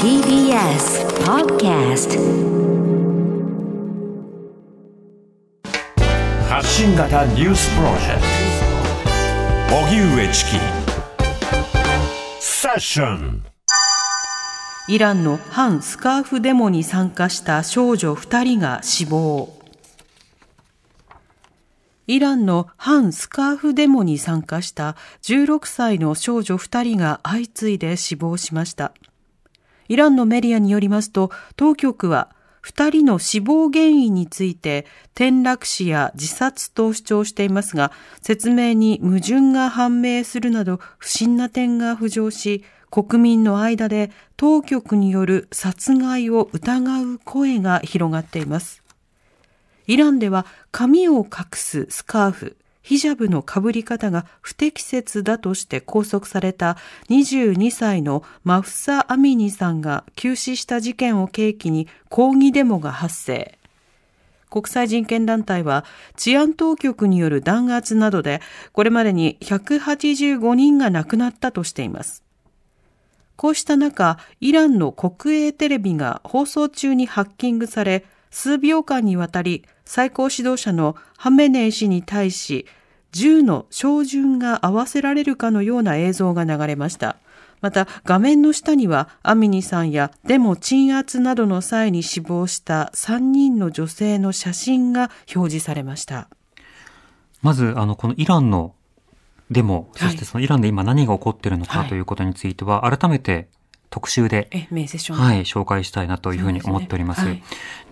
[0.00, 2.10] TBS Podcast
[6.48, 8.20] 発信型ニュースプロジェク
[9.68, 9.74] ト。
[9.76, 10.50] 荻上チキ。
[12.38, 13.44] セッション。
[14.88, 19.61] イランの反スカーフデモに参加した少女2人が死亡。
[22.06, 28.92] イランの反スカーフデモに参加した16歳の少女2人が相次いで死亡しました。
[29.88, 32.30] イランのメディアによりますと、当局は
[32.64, 48.81] 2人の死亡原因について転落死や自殺と主張していますが、説明に矛盾が判明するなど不審な点が浮上し、国民の間で当局による殺害を疑う声が広がっています。
[49.92, 56.78] イランでは髪を隠すスカーフ、ヒジャブの被り方が不適切だとして拘束された
[57.10, 63.58] 22歳のマフサ・アミニさんが急死した事件を契機に抗議デモが発生。
[64.48, 65.84] 国際人権団体は
[66.16, 68.40] 治安当局による弾圧などで
[68.72, 72.24] これまでに185人が亡くなったとしています。
[73.36, 82.66] こうした中、イランの国営テレビが放送中にハッキングされ、数秒間にわたり最高指導者のハメネイ氏に対し、
[83.12, 87.16] 銃の照準が合わせられるかのような映像が流れました。
[87.60, 96.28] また画面の下にはアミニさんやデモ鎮圧などの際に死亡した3人の女性の写真が表示されました。
[97.42, 98.74] まず、あの、このイランの
[99.50, 103.48] でも、そしてそのイランで今何が起こっているのかということについては、改めて
[103.92, 104.48] 特集で、
[105.14, 107.26] はい、紹介したいなというふうに思っております。
[107.26, 107.30] で、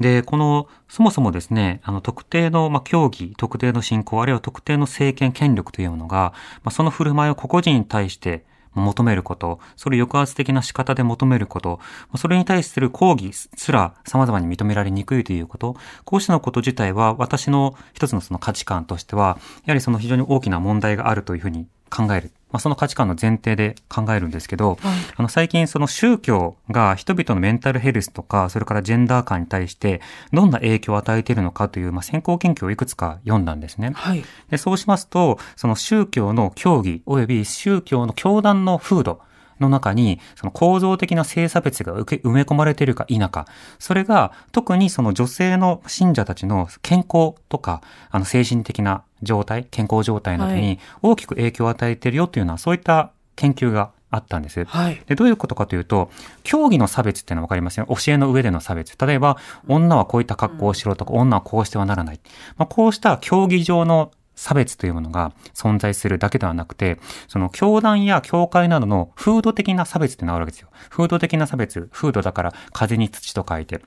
[0.00, 6.32] ねはい、この、そもそもですね、あの、特定の、まあ、競技、特定の信仰、あるいは特定の政権、権力というものが、
[6.64, 11.80] まあ、その振る舞いを個々人に対して、求めること、それを抑圧的な仕方で求めること、
[12.16, 22.30] それに対する抗議すら様々に認められにくいということ、こうしたのこと自体は私の一つのその価値観としては、やはりその非常に大きな問題があるというふうに考える。
[22.50, 24.78] まあ、その価値観の前提で考えるんですけど、はい、
[25.16, 30.00] あの最近その宗教が人々のメンタルヘルスとか、それからジェンダー感に対して
[30.32, 33.92] どんな影響を与えているのかという、まあ、先行研究をいくつか読んだんですね。
[33.94, 39.20] はい、でそうしますと、その宗教の教義及び宗教の教団の風土、
[39.60, 43.46] の中に、その構造的な性差別が埋め込まれているか否か、
[43.78, 54.64] それが特にその女性の信者たちの健康とか、あの精神的な状態、健康状態などに大きく影響を与えているよというような、そういった研究があったんです。
[54.64, 56.10] はい、でどういうことかというと、
[56.42, 57.86] 競技の差別っていうのはわかりますよ。
[57.88, 58.96] 教えの上での差別。
[58.98, 59.36] 例えば、
[59.68, 62.20] 女はこういった格好をしろとか、うん、女はこうしてはならない。
[62.56, 64.10] まあ、こうした競技上の
[64.40, 70.68] 差別というものが存在するだけではなくて、その教団や教会などの風土的な差別ってのがあるわけですよ。
[70.88, 73.82] 風土的な差別、風土だから風に土と書いて、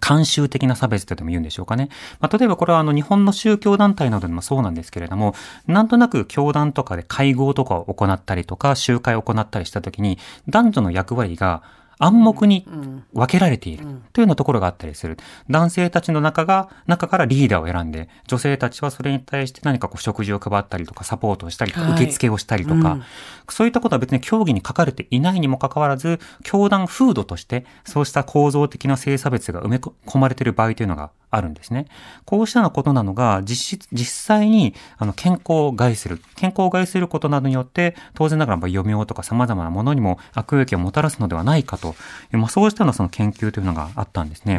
[0.00, 1.90] 慣習的な差別とでも言うんでしょうかね。
[2.18, 5.34] まあ、例えばこれはあの日本の宗教団体などでもそうなんですけれども、
[5.66, 10.18] なんとなく教団とかで会合とかを行ったりとか、集会を行ったりしたときに、
[10.48, 11.62] 男女の役割が
[11.98, 12.66] 暗黙に
[13.12, 13.84] 分けられている。
[14.12, 15.16] というようなところがあったりする。
[15.48, 23.04] 男性たちの中が、中からリーダーを選んで、女性たちはそれに対して何かこう食事を配ったりとか、サポートをしたりとか、受付をしたりとか、はいうん、
[23.48, 31.86] そういったことは別に競技に書かれていないにもかかわらず、教団風土として、そうした構造的な性差別が埋め込まれている場合というのがあるんですね。
[32.24, 36.20] こうしたようなことなのが、実質、実際に、あの、健康を害する。
[36.36, 41.83] 健康を害することなどによって、当然ながら、余命とか様々なものにも悪影響をもたらすのではないかと、
[42.32, 44.58] まあ、そうしたようなその研究というのがあったんですね。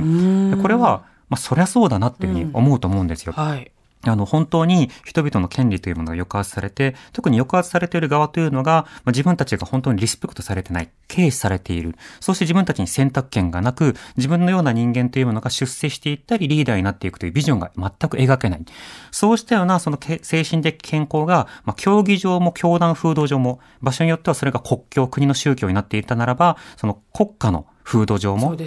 [0.62, 3.34] これは、まあ、そりゃそうだなっていうふうに思うと思うんですよ。
[3.36, 3.72] うんはい。
[4.10, 18.66] あの、本当に人々の権利というものが抑圧されて、特に抑圧されている側というのが、まあ、自分たちが本当にリスペクトされてない、軽視されている、そして自分たちに選択権がなく、自分のような人間というものが出世していったり、リーダーになっていくというビジョンが全く描けない。
[19.12, 28.58] そうしたような、その精神的健康が、まあ、競技上も教団風土上も、場所によってはそれが国境、国の宗教になっていたならば、その国家の風土上も、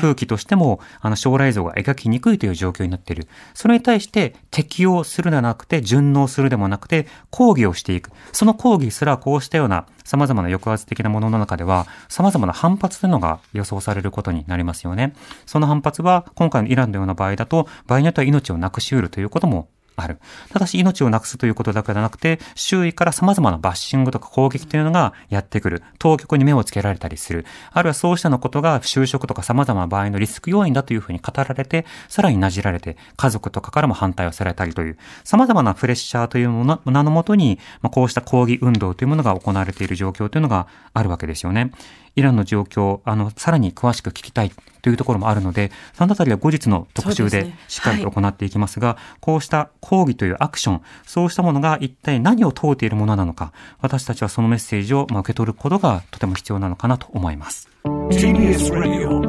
[0.00, 3.28] 空気としても、あの、将来像が描きにくいという状況になっている。
[3.54, 8.10] それに対して適応するではなくて、順応するでもなくて、抗議をしていく。
[8.32, 15.14] その抗議すらこうしたような様々な抑圧的なものの中では、様々な反発というのが予想されることになりますよね。
[15.46, 20.18] その反発は、今回のイランのような場合だと、場合によっては命をなくし得るということもある。
[20.50, 25.82] ただし命をなくすということだけではなくて、周囲から様々なバッシングとか攻撃というのがやってくる。
[25.98, 27.46] 当局に目をつけられたりする。
[27.72, 41.70] あるいはそうしたのことが就職とか様々な場合のリスク要因だというふうに語られて、さらになじられて、家族とかからも反対をされたりという、様々なプレッシャーというもののもとに、まあ、こうした抗議運動というものが行われている状況というのがあるわけですよね。
[42.16, 44.52] イランの状況、あの、さらに詳しく聞きたい
[44.82, 57.68] というところもあるので、そのあたりは後日の特集でしっかりと行っていきますが、すねはい、こうした抗議というアクション、そうしたものが一体何を問うているものなのか、私たちはそのメッセージを受け取ることがとても必要なのかなと思います。
[57.84, 59.20] TBS Radio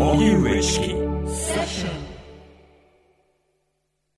[0.00, 0.99] 荻上チキ